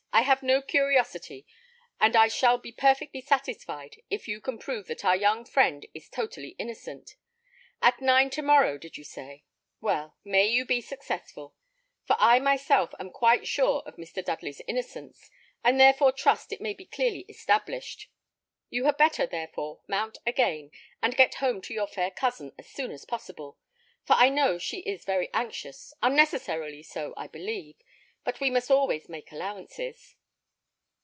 [0.13, 1.47] "I have no curiosity;
[1.99, 6.09] and I shall be perfectly satisfied if you can prove that our young friend is
[6.09, 7.15] totally innocent.
[7.81, 9.45] At nine tomorrow, did you say?
[9.79, 11.55] Well, may you be successful;
[12.05, 14.23] for I myself am quite sure of Mr.
[14.23, 15.29] Dudley's innocence,
[15.63, 18.11] and therefore trust it may be clearly established.
[18.69, 20.71] You had better, therefore, mount again,
[21.01, 23.57] and get home to your fair cousin as soon as possible,
[24.05, 27.77] for I know she is very anxious, unnecessarily so, I believe;
[28.23, 30.15] but we must always make allowances."